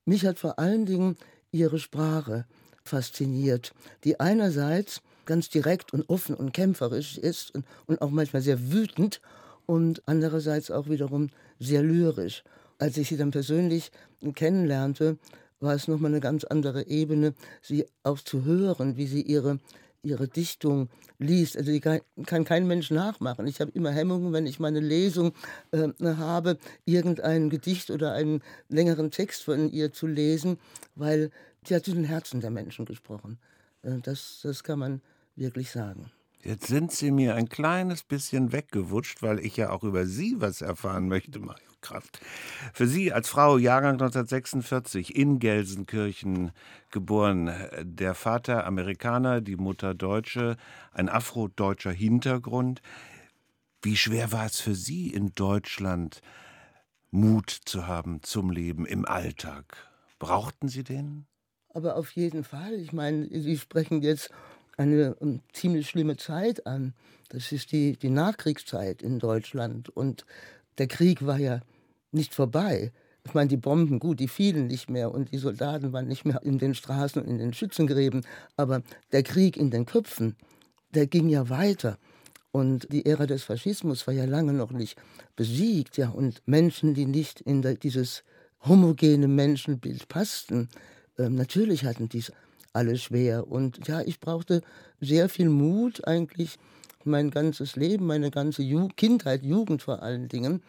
Mich 0.05 0.27
hat 0.27 0.39
vor 0.39 0.59
allen 0.59 0.87
Dingen 0.87 1.17
ihre 1.53 1.79
Sprache 1.79 2.47
fasziniert, 2.83 3.73
die 4.05 4.19
einerseits 4.19 5.03
ganz 5.27 5.51
direkt 5.51 5.93
und 5.93 6.09
offen 6.09 6.35
und 6.35 6.53
kämpferisch 6.53 7.19
ist 7.19 7.55
und, 7.55 7.67
und 7.87 8.01
auch 8.01 8.11
manchmal 8.11 8.43
sehr 8.43 8.73
wütend 8.73 9.21
und 9.67 10.03
andererseits 10.07 10.71
auch 10.71 10.89
wiederum 10.89 11.29
sehr 11.59 11.83
lyrisch. 11.83 12.43
Als 12.79 12.97
ich 12.97 13.09
sie 13.09 13.17
dann 13.17 13.33
persönlich 13.33 13.91
kennenlernte, 14.35 15.19
war 15.61 15.75
es 15.75 15.89
nochmal 15.89 16.13
eine 16.13 16.21
ganz 16.21 16.45
andere 16.45 16.87
Ebene, 16.87 17.35
sie 17.61 17.87
auch 18.05 18.21
zu 18.21 18.45
hören, 18.45 18.97
wie 18.97 19.07
sie 19.07 19.23
ihre, 19.23 19.59
ihre 20.03 20.29
Dichtung 20.29 20.89
liest. 21.19 21.57
Also 21.57 21.73
die 21.73 21.81
kann, 21.81 22.01
kann 22.27 22.45
kein 22.45 22.67
Mensch 22.67 22.91
nachmachen. 22.91 23.47
Ich 23.49 23.61
habe 23.61 23.73
immer 23.73 23.91
Hemmungen, 23.91 24.33
wenn 24.33 24.47
ich 24.47 24.61
meine 24.61 24.81
Lesung 24.81 25.33
äh, 25.73 25.89
habe, 26.05 26.59
irgendein 26.85 27.51
Gedicht 27.51 27.91
oder 27.91 28.13
einen 28.13 28.43
längeren 28.69 29.11
Text 29.11 29.43
von 29.43 29.71
ihr 29.73 29.93
zu 29.93 30.07
lesen, 30.07 30.59
weil 30.95 31.31
sie 31.67 31.75
hat 31.75 31.85
zu 31.85 31.93
den 31.93 32.05
Herzen 32.05 32.41
der 32.41 32.51
Menschen 32.51 32.85
gesprochen. 32.85 33.39
Äh, 33.83 33.99
das, 34.03 34.41
das 34.43 34.63
kann 34.63 34.79
man 34.79 35.01
wirklich 35.35 35.71
sagen. 35.71 36.11
Jetzt 36.45 36.69
sind 36.69 36.93
Sie 36.93 37.11
mir 37.11 37.35
ein 37.35 37.49
kleines 37.49 38.05
bisschen 38.05 38.53
weggewutscht, 38.53 39.23
weil 39.23 39.41
ich 39.41 39.57
ja 39.57 39.71
auch 39.71 39.83
über 39.83 40.07
Sie 40.07 40.37
was 40.39 40.61
erfahren 40.63 41.09
möchte, 41.09 41.41
Mario 41.41 41.68
Kraft. 41.81 42.21
Für 42.73 42.87
Sie 42.87 43.13
als 43.13 43.29
Frau, 43.29 43.59
Jahrgang 43.59 43.93
1946, 43.93 45.17
in 45.17 45.39
Gelsenkirchen 45.39 46.53
geboren. 46.91 47.51
Der 47.81 48.15
Vater 48.15 48.67
Amerikaner, 48.67 49.41
die 49.41 49.57
Mutter 49.57 49.95
Deutsche, 49.95 50.57
ein 50.93 51.09
afrodeutscher 51.09 51.93
Hintergrund. 51.93 52.83
Wie 53.83 53.97
schwer 53.97 54.33
war 54.33 54.47
es 54.47 54.61
für 54.61 54.75
Sie 54.75 55.09
in 55.09 55.33
Deutschland, 55.35 56.21
Mut 57.11 57.51
zu 57.51 57.87
haben 57.87 58.23
zum 58.23 58.51
Leben 58.51 58.87
im 58.87 59.07
Alltag? 59.07 59.77
Brauchten 60.19 60.69
Sie 60.69 60.85
den? 60.85 61.27
Aber 61.73 61.97
auf 61.97 62.11
jeden 62.13 62.45
Fall. 62.45 62.75
Ich 62.75 62.93
meine, 62.93 63.29
Sie 63.31 63.57
sprechen 63.57 64.03
jetzt 64.03 64.31
eine 64.77 65.17
ähm, 65.21 65.41
ziemlich 65.53 65.89
schlimme 65.89 66.17
Zeit 66.17 66.67
an. 66.67 66.95
Das 67.29 67.53
ist 67.53 67.73
die, 67.73 67.97
die 67.97 68.11
Nachkriegszeit 68.11 69.03
in 69.03 69.19
Deutschland. 69.19 69.91
Und 69.91 70.25
der 70.79 70.87
Krieg 70.87 71.27
war 71.27 71.39
ja 71.39 71.61
nicht 72.13 72.35
vorbei. 72.35 72.93
Ich 73.25 73.35
meine, 73.35 73.49
die 73.49 73.57
Bomben, 73.57 73.99
gut, 73.99 74.21
die 74.21 74.29
fielen 74.29 74.69
nicht 74.69 74.89
mehr 74.89 75.13
und 75.13 75.33
die 75.33 75.39
Soldaten 75.39 75.93
waren 75.93 76.09
nicht 76.09 76.25
mehr 76.25 76.43
in 76.43 76.59
den 76.59 76.75
Straßen 76.75 77.21
und 77.21 77.29
in 77.29 77.39
den 77.39 77.53
Schützengräben. 77.53 78.25
Aber 78.57 78.83
der 79.13 79.23
Krieg 79.23 79.57
in 79.57 79.71
den 79.71 79.85
Köpfen, 79.85 80.37
der 80.95 81.07
ging 81.07 81.29
ja 81.29 81.51
weiter. 81.51 81.99
Und 82.51 82.91
die 82.91 83.05
Ära 83.05 83.27
des 83.27 83.43
Faschismus 83.45 84.07
war 84.07 84.15
ja 84.15 84.25
lange 84.25 84.55
noch 84.55 84.71
nicht 84.71 84.97
besiegt. 85.37 85.99
Ja. 85.99 86.09
Und 86.09 86.41
Menschen, 86.47 86.95
die 86.95 87.05
nicht 87.05 87.41
in 87.43 87.63
dieses 87.83 88.25
homogene 88.67 89.29
Menschenbild 89.29 90.09
passten, 90.09 90.69
äh, 91.19 91.29
natürlich 91.29 91.85
hatten 91.85 92.09
dies 92.09 92.33
alles 92.73 93.03
schwer. 93.03 93.47
Und 93.47 93.87
ja, 93.87 94.01
ich 94.01 94.21
brauchte 94.21 94.63
sehr 95.01 95.29
viel 95.29 95.51
Mut 95.51 96.07
eigentlich 96.07 96.59
mein 97.09 97.31
ganzes 97.31 97.77
Leben, 97.77 98.07
meine 98.07 98.31
ganze 98.31 98.63
Ju 98.63 98.89
Kindheit, 98.97 99.45
Jugend 99.45 99.83
vor 99.83 100.03
allen 100.03 100.29
Dingen 100.29 100.63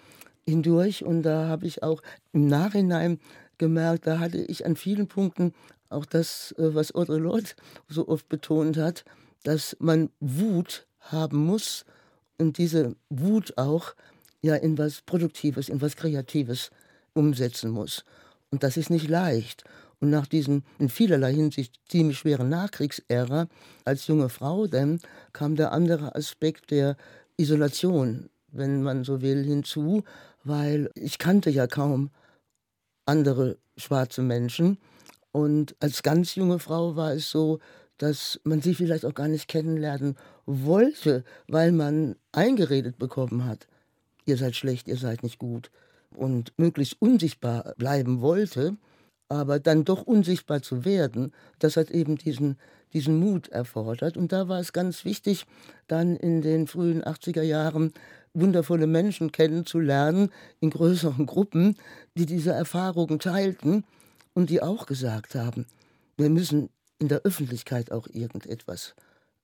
hindurch. 0.48 1.04
Und 1.04 1.24
da 1.24 1.48
habe 1.48 1.68
ich 1.68 1.84
auch 1.84 2.02
im 2.34 2.48
Nachhinein 2.48 3.20
gemerkt, 3.58 4.08
da 4.08 4.20
hatte 4.20 4.40
ich 4.40 4.66
an 4.66 4.76
vielen 4.76 5.08
Punkten 5.08 5.54
auch 5.90 6.06
das, 6.06 6.54
äh, 6.58 6.74
was 6.74 6.96
Audre 6.96 7.18
Lorde 7.18 7.50
so 7.88 8.08
oft 8.08 8.30
betont 8.30 8.78
hat, 8.78 9.06
dass 9.44 9.76
man 9.80 10.10
Wut 10.20 10.88
haben 11.00 11.46
muss 11.46 11.86
und 12.38 12.58
diese 12.58 12.96
Wut 13.10 13.58
auch 13.58 13.94
ja 14.42 14.56
in 14.56 14.78
was 14.78 15.02
Produktives, 15.02 15.70
in 15.70 15.82
was 15.82 15.96
Kreatives 15.96 16.72
umsetzen 17.14 17.72
muss. 17.72 18.04
Und 18.52 18.64
das 18.64 18.78
ist 18.78 18.90
nicht 18.90 19.10
leicht. 19.10 19.64
Und 20.02 20.10
nach 20.10 20.28
diesen 20.28 20.64
in 20.78 20.90
vielerlei 20.90 21.34
Hinsicht 21.34 21.80
ziemlich 21.90 22.18
schweren 22.18 22.50
Nachkriegsära 22.50 23.48
als 23.84 24.08
junge 24.08 24.30
Frau 24.30 24.68
dann 24.68 25.00
kam 25.34 25.56
der 25.56 25.74
andere 25.74 26.16
Aspekt 26.16 26.72
der 26.72 26.96
Isolation, 27.38 28.30
wenn 28.52 28.82
man 28.82 29.04
so 29.04 29.22
will, 29.22 29.44
hinzu, 29.44 30.04
weil 30.44 30.90
ich 30.96 31.18
kannte 31.18 31.50
ja 31.50 31.68
kaum 31.68 32.12
andere 33.06 33.58
schwarze 33.76 34.22
Menschen. 34.22 34.78
Und 35.32 35.76
als 35.80 36.02
ganz 36.02 36.36
junge 36.36 36.60
Frau 36.60 36.96
war 36.96 37.14
es 37.14 37.30
so, 37.30 37.60
dass 37.98 38.40
man 38.44 38.62
sie 38.62 38.76
vielleicht 38.76 39.06
auch 39.06 39.14
gar 39.14 39.28
nicht 39.28 39.48
kennenlernen 39.48 40.16
wollte, 40.46 41.24
weil 41.48 41.72
man 41.72 42.16
eingeredet 42.32 42.98
bekommen 42.98 43.46
hat, 43.46 43.68
ihr 44.26 44.38
seid 44.38 44.56
schlecht, 44.56 44.88
ihr 44.88 44.98
seid 44.98 45.24
nicht 45.24 45.40
gut 45.40 45.70
und 46.16 46.54
möglichst 46.58 47.02
unsichtbar 47.02 47.74
bleiben 47.78 48.22
wollte 48.22 48.78
aber 49.30 49.60
dann 49.60 49.86
doch 49.86 50.02
unsichtbar 50.02 50.62
zu 50.62 50.84
werden, 50.84 51.32
das 51.60 51.78
hat 51.78 51.92
eben 51.92 52.18
diesen, 52.18 52.58
diesen 52.94 53.20
Mut 53.20 53.48
erfordert. 53.50 54.18
Und 54.18 54.32
da 54.32 54.48
war 54.50 54.60
es 54.60 54.74
ganz 54.74 55.06
wichtig, 55.06 55.46
dann 55.88 56.16
in 56.16 56.42
den 56.42 56.68
frühen 56.68 57.04
80er 57.04 57.44
Jahren 57.44 57.94
wundervolle 58.34 58.88
Menschen 58.88 59.32
kennenzulernen 59.32 60.30
in 60.60 60.72
größeren 60.72 61.26
Gruppen, 61.26 61.78
die 62.16 62.26
diese 62.26 62.52
Erfahrungen 62.52 63.20
teilten 63.20 63.86
und 64.34 64.50
die 64.50 64.62
auch 64.62 64.86
gesagt 64.86 65.36
haben, 65.36 65.66
wir 66.18 66.30
müssen 66.30 66.70
in 66.98 67.08
der 67.08 67.22
Öffentlichkeit 67.22 67.92
auch 67.92 68.08
irgendetwas 68.08 68.96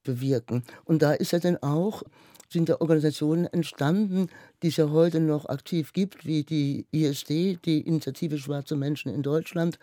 bewirken. 0.03 0.63
Und 0.83 1.01
da 1.01 1.13
ist 1.13 1.31
ja 1.31 1.39
dann 1.39 1.57
auch 1.57 2.03
sind 2.49 2.69
ja 2.69 2.79
Organisationen 2.81 3.45
entstanden, 3.45 4.29
die 4.61 4.67
es 4.67 4.77
ja 4.77 4.89
heute 4.89 5.19
noch 5.19 5.45
aktiv 5.47 5.93
gibt, 5.93 6.25
wie 6.25 6.43
die 6.43 6.85
ISD, 6.91 7.59
die 7.65 7.81
Initiative 7.81 8.37
Schwarze 8.37 8.75
Menschen 8.75 9.13
in 9.13 9.23
Deutschland, 9.23 9.79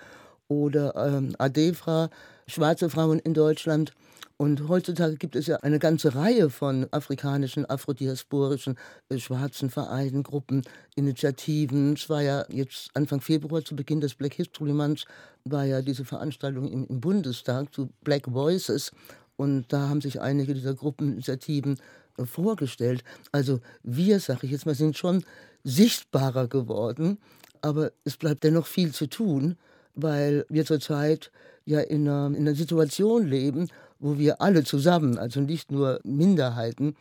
oder 0.49 0.95
ähm, 0.97 1.35
ADEFRA, 1.39 2.11
Schwarze 2.47 2.91
Frauen 2.91 3.19
in 3.21 3.35
Deutschland. 3.35 3.93
Und 4.37 4.69
heutzutage 4.69 5.17
gibt 5.17 5.37
es 5.37 5.47
ja 5.47 5.59
eine 5.59 5.79
ganze 5.79 6.17
Reihe 6.17 6.51
von 6.51 6.89
afrikanischen, 6.91 7.69
afrodiasporischen, 7.69 8.77
äh, 9.09 9.19
schwarzen 9.19 9.71
Vereinen, 9.71 10.25
Gruppen, 10.25 10.63
Initiativen. 10.97 11.93
Es 11.93 12.11
war 12.11 12.23
ja 12.23 12.45
jetzt 12.49 12.91
Anfang 12.95 13.21
Februar, 13.21 13.65
zu 13.65 13.77
Beginn 13.77 14.01
des 14.01 14.15
Black 14.15 14.35
History 14.35 14.73
Months, 14.73 15.05
war 15.45 15.65
ja 15.65 15.81
diese 15.81 16.05
Veranstaltung 16.05 16.71
im, 16.71 16.87
im 16.89 17.01
Bundestag 17.01 17.73
zu 17.73 17.91
Black 18.03 18.33
Voices. 18.33 18.91
Und 19.37 19.73
da 19.73 19.89
haben 19.89 20.01
sich 20.01 20.21
einige 20.21 20.55
dieser 20.55 20.75
Gruppeninitiativen 20.75 21.79
vorgestellt. 22.25 23.05
Also 23.31 23.61
wir, 23.83 24.21
sage 24.21 24.47
ich 24.47 24.53
jetzt 24.53 24.67
mal, 24.67 24.75
sind 24.75 24.97
schon 24.97 25.25
sichtbarer 25.65 26.49
geworden, 26.49 27.19
aber 27.61 27.93
es 28.05 28.17
bleibt 28.17 28.45
dennoch 28.45 28.67
viel 28.67 28.93
zu 28.93 29.07
tun, 29.07 29.57
weil 29.95 30.45
wir 30.49 30.65
zurzeit 30.65 31.31
ja 31.65 31.81
in 31.81 32.09
einer, 32.09 32.27
in 32.37 32.47
einer 32.47 32.55
Situation 32.55 33.27
leben, 33.27 33.69
wo 33.99 34.19
wir 34.19 34.41
alle 34.41 34.65
zusammen, 34.65 35.19
also 35.19 35.41
nicht 35.41 35.71
nur 35.71 36.01
Minderheiten, 36.03 36.97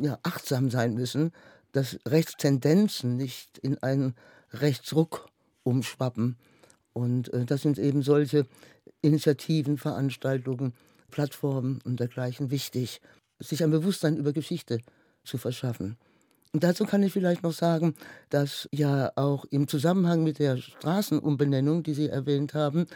ja, 0.00 0.18
achtsam 0.22 0.70
sein 0.70 0.94
müssen, 0.94 1.32
dass 1.72 1.98
Rechtstendenzen 2.06 3.16
nicht 3.16 3.58
in 3.58 3.82
einen 3.82 4.14
Rechtsruck 4.52 5.26
umschwappen. 5.62 6.36
Und 6.92 7.32
äh, 7.32 7.44
das 7.44 7.62
sind 7.62 7.78
eben 7.78 8.02
solche 8.02 8.46
Initiativen, 9.00 9.78
Veranstaltungen, 9.78 10.74
Plattformen 11.10 11.80
und 11.84 12.00
dergleichen 12.00 12.50
wichtig 12.50 13.00
sich 13.38 13.62
ein 13.62 13.70
Bewusstsein 13.70 14.16
über 14.16 14.32
Geschichte 14.32 14.78
zu 15.24 15.38
verschaffen. 15.38 15.96
Und 16.52 16.64
dazu 16.64 16.84
kann 16.84 17.02
ich 17.02 17.12
vielleicht 17.12 17.42
noch 17.42 17.52
sagen, 17.52 17.94
dass 18.30 18.68
ja 18.72 19.12
auch 19.16 19.44
im 19.50 19.68
Zusammenhang 19.68 20.24
mit 20.24 20.38
der 20.38 20.56
Straßenumbenennung, 20.56 21.82
die 21.82 21.94
Sie 21.94 22.08
erwähnt 22.08 22.54
haben, 22.54 22.86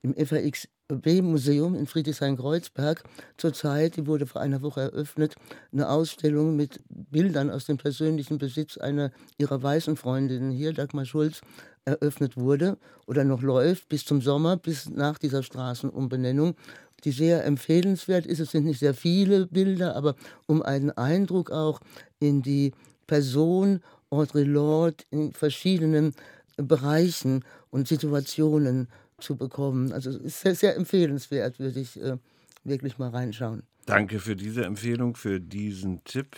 im 0.00 0.14
FAXB-Museum 0.14 1.74
in 1.74 1.86
Friedrichshain-Kreuzberg 1.86 3.04
zurzeit, 3.36 3.96
die 3.96 4.06
wurde 4.06 4.26
vor 4.26 4.40
einer 4.40 4.62
Woche 4.62 4.80
eröffnet, 4.80 5.36
eine 5.72 5.88
Ausstellung 5.90 6.56
mit 6.56 6.80
Bildern 6.88 7.50
aus 7.50 7.66
dem 7.66 7.76
persönlichen 7.76 8.38
Besitz 8.38 8.78
einer 8.78 9.12
ihrer 9.38 9.62
weißen 9.62 9.96
Freundinnen 9.96 10.50
hier, 10.50 10.72
Dagmar 10.72 11.04
Schulz, 11.04 11.42
eröffnet 11.84 12.36
wurde 12.36 12.78
oder 13.06 13.24
noch 13.24 13.42
läuft 13.42 13.88
bis 13.88 14.04
zum 14.04 14.20
Sommer, 14.22 14.56
bis 14.56 14.88
nach 14.88 15.18
dieser 15.18 15.42
Straßenumbenennung 15.42 16.54
die 17.04 17.12
sehr 17.12 17.44
empfehlenswert 17.44 18.26
ist. 18.26 18.40
Es 18.40 18.50
sind 18.50 18.64
nicht 18.64 18.80
sehr 18.80 18.94
viele 18.94 19.46
Bilder, 19.46 19.96
aber 19.96 20.14
um 20.46 20.62
einen 20.62 20.90
Eindruck 20.90 21.50
auch 21.50 21.80
in 22.20 22.42
die 22.42 22.72
Person 23.06 23.80
Audre 24.10 24.44
Lorde 24.44 25.04
in 25.10 25.32
verschiedenen 25.32 26.14
Bereichen 26.56 27.44
und 27.70 27.88
Situationen 27.88 28.88
zu 29.18 29.36
bekommen. 29.36 29.92
Also 29.92 30.10
ist 30.10 30.40
sehr, 30.40 30.54
sehr 30.54 30.76
empfehlenswert, 30.76 31.58
würde 31.58 31.80
ich 31.80 32.00
äh, 32.00 32.18
wirklich 32.64 32.98
mal 32.98 33.08
reinschauen. 33.08 33.62
Danke 33.86 34.20
für 34.20 34.36
diese 34.36 34.64
Empfehlung, 34.64 35.16
für 35.16 35.40
diesen 35.40 36.04
Tipp. 36.04 36.36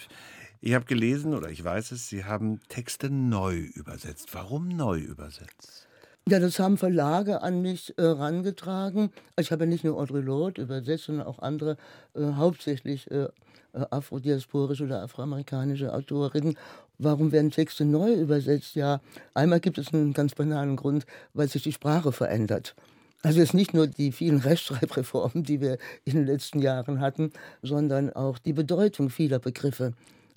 Ich 0.61 0.73
habe 0.75 0.85
gelesen, 0.87 1.35
oder 1.35 1.51
ich 1.51 1.63
weiß 1.63 1.93
es, 1.93 2.09
Sie 2.09 2.25
haben 2.25 2.61
Texte 2.69 3.11
neu 3.11 3.57
übersetzt. 3.57 4.29
Warum 4.33 4.69
neu 4.69 4.99
übersetzt? 4.99 5.89
Ja, 6.27 6.39
das 6.41 6.59
haben 6.59 6.79
Verlage 6.79 7.43
an 7.43 7.61
mich. 7.61 7.93
Äh, 7.99 8.15
ich 9.39 9.53
habe 9.53 9.65
ja 9.65 9.67
nicht 9.67 9.85
nur 9.85 9.99
Audre 9.99 10.21
Lorde 10.21 10.63
übersetzt, 10.63 11.05
sondern 11.05 11.27
auch 11.27 11.39
andere, 11.41 11.77
äh, 12.15 12.33
hauptsächlich 12.37 13.11
äh, 13.11 13.29
äh, 13.75 13.85
afrodiasporische 13.91 14.85
oder 14.85 15.03
afroamerikanische 15.03 15.93
Autorinnen. 15.93 16.57
Warum 16.99 17.33
werden 17.33 17.51
Texte 17.51 17.85
neu 17.85 18.15
übersetzt? 18.15 18.75
Ja, 18.75 19.01
einmal 19.35 19.61
gibt 19.61 19.79
es 19.79 19.93
einen 19.93 20.13
ganz 20.15 20.35
banalen 20.35 20.77
Grund, 20.77 21.05
weil 21.35 21.49
sich 21.49 21.63
die 21.63 21.73
Sprache 21.73 22.13
verändert. 22.13 22.75
Also 23.23 23.41
es 23.41 23.49
ist 23.49 23.55
nicht 23.55 23.75
nur 23.75 23.87
die 23.87 24.13
vielen 24.13 24.39
Rechtschreibreformen, 24.41 25.45
die 25.45 25.61
wir 25.61 25.79
in 26.05 26.15
den 26.15 26.27
letzten 26.27 26.61
Jahren 26.61 27.01
hatten, 27.01 27.33
sondern 27.63 28.11
auch 28.13 28.39
die 28.39 28.53
Bedeutung 28.53 29.11
vieler 29.11 29.41
Begriffe. 29.41 29.93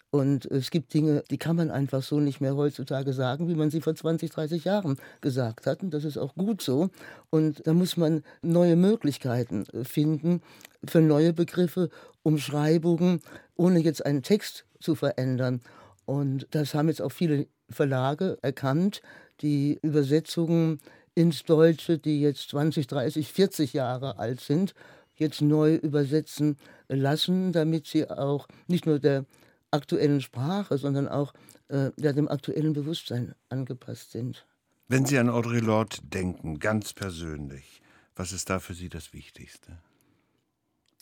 Und 0.10 0.46
es 0.46 0.72
gibt 0.72 0.94
Dinge, 0.94 1.24
die 1.30 1.38
kann 1.38 1.58
man 1.58 1.70
einfach 1.70 2.02
so 2.02 2.20
nicht 2.20 2.40
mehr 2.40 2.56
heutzutage 2.56 3.12
sagen, 3.12 3.50
wie 3.50 3.56
man 3.56 3.70
sie 3.70 3.82
vor 3.82 3.94
20, 3.94 4.32
30 4.32 4.64
Jahren 4.64 4.98
gesagt 5.20 5.68
hat. 5.68 5.84
Und 5.84 5.94
das 5.94 6.06
ist 6.06 6.18
auch 6.18 6.34
gut 6.36 6.62
so. 6.62 6.90
Und 7.30 7.66
da 7.68 7.74
muss 7.74 7.98
man 7.98 8.24
neue 8.42 8.78
Möglichkeiten 8.78 9.66
äh, 9.74 9.84
finden 9.84 10.42
für 10.86 11.02
neue 11.02 11.34
Begriffe, 11.34 11.90
Umschreibungen, 12.24 13.20
ohne 13.56 13.80
jetzt 13.80 14.06
einen 14.06 14.24
Text 14.24 14.66
zu 14.80 14.96
verändern. 14.96 15.62
Und 16.06 16.48
das 16.52 16.74
haben 16.74 16.88
jetzt 16.88 17.02
auch 17.02 17.12
viele 17.12 17.48
Verlage 17.70 18.38
erkannt, 18.42 19.02
die 19.42 19.78
Übersetzungen 19.82 20.80
ins 21.16 21.44
Deutsche, 21.44 21.98
die 21.98 22.22
jetzt 22.22 22.50
20, 22.50 22.88
30, 22.88 23.32
40 23.32 23.74
Jahre 23.74 24.20
alt 24.20 24.40
sind, 24.40 24.74
jetzt 25.16 25.42
neu 25.42 25.76
übersetzen 25.76 26.58
lassen, 26.88 27.52
damit 27.52 27.88
sie 27.88 28.10
auch 28.10 28.48
nicht 28.68 28.86
nur 28.86 29.00
der 29.00 29.26
aktuellen 29.72 30.22
Sprache, 30.22 30.78
sondern 30.78 31.08
auch 31.08 31.34
äh, 31.70 31.92
ja, 31.98 32.14
dem 32.14 32.28
aktuellen 32.28 32.74
Bewusstsein 32.74 33.36
angepasst 33.50 34.12
sind. 34.12 34.46
Wenn 34.88 35.06
Sie 35.06 35.18
an 35.18 35.30
Audre 35.30 35.60
Lorde 35.60 35.98
denken, 36.04 36.60
ganz 36.60 36.94
persönlich, 36.94 37.82
was 38.16 38.32
ist 38.32 38.50
da 38.50 38.60
für 38.60 38.74
Sie 38.74 38.90
das 38.90 39.14
Wichtigste? 39.14 39.78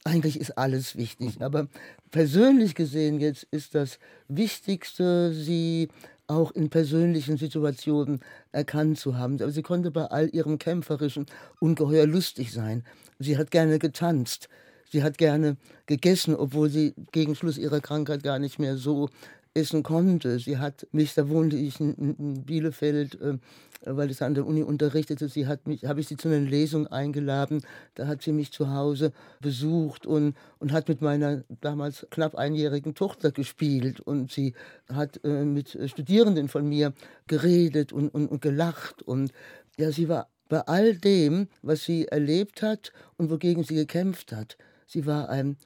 Eigentlich 0.04 0.40
ist 0.40 0.58
alles 0.58 0.96
wichtig, 0.96 1.42
aber 1.42 1.68
persönlich 2.12 2.76
gesehen 2.76 3.20
jetzt 3.20 3.44
ist 3.52 3.76
das 3.76 4.00
Wichtigste, 4.28 5.34
sie 5.34 5.90
auch 6.28 6.52
in 6.52 6.70
persönlichen 6.70 7.38
Situationen 7.38 8.20
erkannt 8.52 8.98
zu 9.00 9.18
haben. 9.18 9.42
Aber 9.42 9.52
sie 9.52 9.62
konnte 9.62 9.92
bei 9.92 10.06
all 10.06 10.30
ihrem 10.34 10.58
Kämpferischen 10.58 11.26
ungeheuer 11.60 12.08
lustig 12.08 12.52
sein. 12.52 12.84
Sie 13.20 13.38
hat 13.38 13.52
gerne 13.52 13.80
getanzt. 13.80 14.50
Sie 14.92 15.04
hat 15.04 15.18
gerne 15.18 15.58
gegessen, 15.86 16.36
obwohl 16.36 16.70
sie 16.70 16.94
gegen 17.12 17.36
Schluss 17.36 17.58
ihrer 17.58 17.82
Krankheit 17.82 18.24
gar 18.24 18.40
nicht 18.40 18.60
mehr 18.60 18.78
so 18.78 19.10
essen 19.56 19.84
konnte. 19.84 20.38
Sie 20.40 20.58
hat 20.58 20.86
mich, 20.92 21.14
da 21.14 21.30
wohnte 21.30 21.56
ich 21.56 21.80
in, 21.80 22.44
Bielefeld, 22.44 23.20
äh, 23.22 23.38
weil 23.86 24.12
ich 24.12 24.22
an 24.22 24.34
der 24.34 24.46
Uni 24.46 24.64
unterrichtete, 24.64 25.30
sie 25.30 25.48
hat 25.48 25.68
mich, 25.68 25.86
habe 25.86 26.02
ich 26.02 26.08
sie 26.08 26.18
zu 26.18 26.28
einer 26.28 26.40
Lesung 26.40 26.88
eingeladen. 26.88 27.62
Da 27.96 28.08
hat 28.08 28.22
sie 28.22 28.34
mich 28.34 28.52
zu 28.52 28.72
Hause 28.72 29.14
besucht 29.40 30.06
und, 30.06 30.36
und 30.60 30.72
hat 30.74 30.90
mit 30.90 31.02
meiner 31.02 31.44
damals 31.62 32.06
knapp 32.10 32.36
einjährigen 32.36 32.96
Tochter 32.96 33.32
gespielt. 33.32 34.02
Und 34.02 34.32
sie 34.32 34.54
hat 34.92 35.24
äh, 35.24 35.46
mit 35.46 35.78
Studierenden 35.90 36.50
von 36.50 36.68
mir 36.68 36.94
geredet 37.28 37.94
und, 37.94 38.10
und, 38.10 38.28
und 38.28 38.42
gelacht. 38.42 39.04
Und 39.04 39.32
ja, 39.78 39.92
sie 39.92 40.10
war 40.10 40.28
bei 40.50 40.62
all 40.62 40.96
dem, 40.96 41.48
was 41.62 41.84
sie 41.86 42.08
erlebt 42.08 42.62
hat 42.62 42.92
und 43.18 43.32
wogegen 43.32 43.64
sie 43.64 43.76
gekämpft 43.76 44.32
hat, 44.32 44.58
sie 44.86 45.06
war 45.06 45.30
ein, 45.30 45.58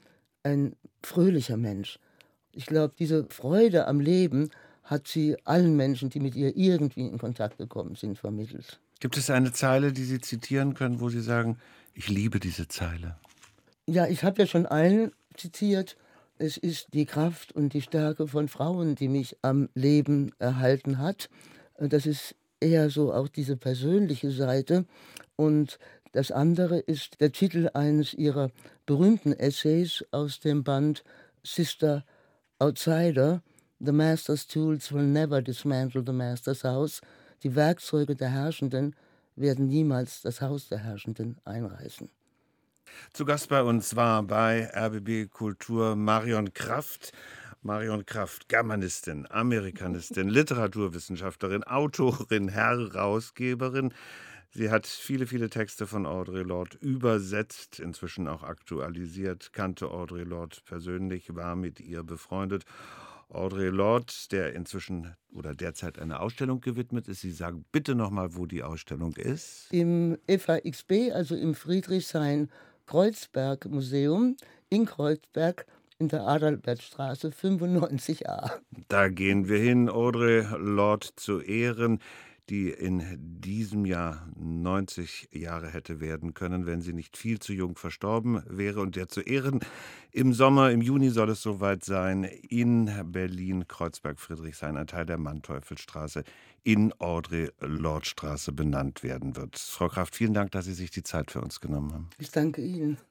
ein 0.44 0.76
fröhlicher 1.04 1.58
Mensch. 1.58 2.00
Ich 2.54 2.66
glaube, 2.66 2.94
diese 2.98 3.26
Freude 3.30 3.88
am 3.88 4.00
Leben 4.00 4.50
hat 4.84 5.08
sie 5.08 5.38
allen 5.46 5.76
Menschen, 5.76 6.10
die 6.10 6.20
mit 6.20 6.36
ihr 6.36 6.58
irgendwie 6.58 7.08
in 7.08 7.20
Kontakt 7.20 7.58
gekommen 7.58 7.96
sind, 7.96 8.18
vermittelt. 8.18 8.80
Gibt 9.00 9.18
es 9.18 9.30
eine 9.30 9.54
Zeile, 9.54 9.94
die 9.94 10.04
Sie 10.04 10.20
zitieren 10.20 10.74
können, 10.74 11.00
wo 11.00 11.10
Sie 11.10 11.22
sagen, 11.22 11.58
ich 11.94 12.10
liebe 12.10 12.40
diese 12.40 12.68
Zeile? 12.68 13.18
Ja, 13.88 14.08
ich 14.08 14.24
habe 14.24 14.42
ja 14.42 14.48
schon 14.48 14.66
einen 14.66 15.12
zitiert. 15.36 15.96
Es 16.38 16.58
ist 16.58 16.94
die 16.94 17.06
Kraft 17.06 17.52
und 17.54 17.74
die 17.74 17.82
Stärke 17.82 18.28
von 18.28 18.48
Frauen, 18.48 18.96
die 18.96 19.08
mich 19.08 19.38
am 19.42 19.70
Leben 19.74 20.32
erhalten 20.40 20.98
hat. 20.98 21.30
Das 21.78 22.06
ist 22.06 22.36
eher 22.60 22.90
so 22.90 23.14
auch 23.14 23.30
diese 23.30 23.58
persönliche 23.58 24.32
Seite. 24.32 24.86
Und 25.36 25.80
das 26.12 26.32
andere 26.32 26.80
ist 26.80 27.22
der 27.22 27.32
Titel 27.32 27.70
eines 27.74 28.14
ihrer 28.14 28.52
berühmten 28.86 29.34
Essays 29.34 30.04
aus 30.12 30.40
dem 30.40 30.64
Band 30.64 31.04
Sister 31.44 32.04
Outsider. 32.58 33.42
The 33.80 33.92
Master's 33.92 34.48
Tools 34.48 34.92
will 34.92 35.06
never 35.06 35.42
dismantle 35.42 36.04
the 36.06 36.12
Master's 36.12 36.64
House. 36.64 37.02
Die 37.44 37.56
Werkzeuge 37.56 38.16
der 38.16 38.30
Herrschenden 38.30 38.96
werden 39.36 39.68
niemals 39.68 40.22
das 40.22 40.42
Haus 40.42 40.68
der 40.68 40.80
Herrschenden 40.80 41.38
einreißen. 41.46 42.10
Zu 43.14 43.26
Gast 43.26 43.50
bei 43.50 43.62
uns 43.62 43.96
war 43.96 44.24
bei 44.24 44.70
RBB 44.76 45.32
Kultur 45.32 45.96
Marion 45.96 46.54
Kraft. 46.54 47.14
Marion 47.62 48.06
Kraft, 48.06 48.48
Germanistin, 48.48 49.28
Amerikanistin, 49.30 50.30
Literaturwissenschaftlerin, 50.30 51.66
Autorin, 51.66 52.48
Herausgeberin. 52.48 53.94
Sie 54.52 54.72
hat 54.72 54.88
viele, 54.88 55.28
viele 55.28 55.50
Texte 55.50 55.86
von 55.86 56.08
Audre 56.08 56.42
Lorde 56.42 56.76
übersetzt, 56.80 57.80
inzwischen 57.80 58.28
auch 58.28 58.42
aktualisiert, 58.42 59.54
kannte 59.54 59.92
Audre 59.92 60.24
Lorde 60.24 60.58
persönlich, 60.66 61.36
war 61.36 61.56
mit 61.56 61.80
ihr 61.80 62.02
befreundet. 62.04 62.64
Audre 63.30 63.70
Lorde, 63.70 64.12
der 64.32 64.56
inzwischen 64.56 65.16
oder 65.32 65.54
derzeit 65.54 66.00
eine 66.00 66.20
Ausstellung 66.20 66.62
gewidmet 66.62 67.08
ist. 67.08 67.22
Sie 67.22 67.32
sagen 67.32 67.64
bitte 67.72 67.94
nochmal, 67.94 68.36
wo 68.36 68.48
die 68.48 68.64
Ausstellung 68.64 69.16
ist. 69.18 69.68
Im 69.72 70.18
FAXB, 70.28 71.12
also 71.14 71.36
im 71.36 71.54
Friedrichshain-Kreuzberg-Museum 71.54 74.36
in 74.70 74.88
Kreuzberg 74.88 75.68
in 76.00 76.08
der 76.08 76.28
Adalbertstraße 76.28 77.30
95a. 77.30 78.54
Da 78.88 79.10
gehen 79.10 79.48
wir 79.48 79.60
hin, 79.60 79.90
Audre 79.90 80.58
Lorde 80.58 81.10
zu 81.16 81.40
Ehren 81.40 82.00
die 82.50 82.70
in 82.70 83.04
diesem 83.20 83.86
Jahr 83.86 84.28
90 84.36 85.30
Jahre 85.32 85.70
hätte 85.70 86.00
werden 86.00 86.34
können, 86.34 86.66
wenn 86.66 86.82
sie 86.82 86.94
nicht 86.94 87.18
viel 87.18 87.40
zu 87.40 87.54
jung 87.54 87.78
verstorben 87.78 88.44
wäre. 88.48 88.82
Und 88.82 88.96
der 88.96 89.10
zu 89.10 89.22
Ehren 89.22 89.62
im 90.12 90.34
Sommer, 90.34 90.72
im 90.72 90.82
Juni 90.82 91.10
soll 91.10 91.30
es 91.30 91.42
soweit 91.42 91.84
sein, 91.84 92.24
in 92.24 92.92
Berlin, 93.06 93.68
Kreuzberg, 93.68 94.20
Friedrichshain, 94.20 94.78
ein 94.78 94.88
Teil 94.88 95.06
der 95.06 95.18
Manteuffelstraße 95.18 96.24
in 96.64 96.94
Audre-Lorde-Straße 97.00 98.52
benannt 98.52 99.04
werden 99.04 99.36
wird. 99.36 99.58
Frau 99.58 99.88
Kraft, 99.88 100.16
vielen 100.16 100.34
Dank, 100.34 100.52
dass 100.52 100.66
Sie 100.66 100.74
sich 100.74 100.92
die 100.92 101.04
Zeit 101.04 101.32
für 101.32 101.42
uns 101.42 101.62
genommen 101.62 101.94
haben. 101.94 102.10
Ich 102.20 102.32
danke 102.32 102.62
Ihnen. 102.62 103.00